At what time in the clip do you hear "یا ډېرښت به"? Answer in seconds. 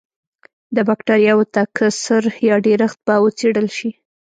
2.47-3.15